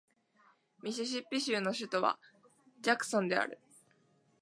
[0.81, 2.17] ミシシッピ州の州都は
[2.81, 3.59] ジャクソンである